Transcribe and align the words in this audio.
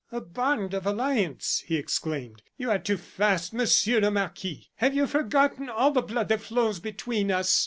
"A 0.11 0.19
bond 0.19 0.73
of 0.73 0.87
alliance!" 0.87 1.63
he 1.67 1.77
exclaimed. 1.77 2.41
"You 2.57 2.71
are 2.71 2.79
too 2.79 2.97
fast, 2.97 3.53
Monsieur 3.53 3.99
le 3.99 4.09
Marquis! 4.09 4.71
Have 4.77 4.95
you 4.95 5.05
forgotten 5.05 5.69
all 5.69 5.91
the 5.91 6.01
blood 6.01 6.27
that 6.29 6.41
flows 6.41 6.79
between 6.79 7.29
us? 7.31 7.59